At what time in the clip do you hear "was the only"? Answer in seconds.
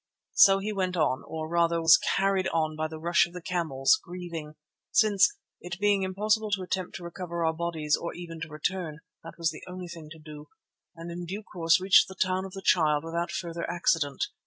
9.37-9.87